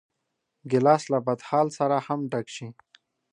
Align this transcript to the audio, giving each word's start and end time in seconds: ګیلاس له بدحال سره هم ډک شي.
ګیلاس 0.71 1.03
له 1.13 1.19
بدحال 1.25 1.67
سره 1.77 1.97
هم 2.07 2.19
ډک 2.31 2.47
شي. 2.55 2.67